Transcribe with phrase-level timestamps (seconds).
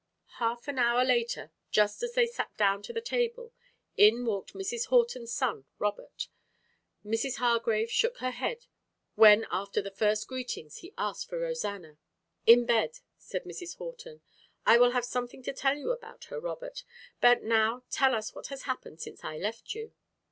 [0.39, 3.53] Half an hour later just as they sat down to the table,
[3.95, 4.87] in walked Mrs.
[4.87, 6.27] Horton's son Robert.
[7.05, 7.35] Mrs.
[7.35, 8.65] Hargrave shook her head
[9.13, 11.99] when after the first greetings he asked for Rosanna.
[12.47, 13.77] "In bed," said Mrs.
[13.77, 14.21] Horton.
[14.65, 16.83] "I will have something to tell you about her later, Robert,
[17.21, 19.93] but now tell us what has happened since I left you."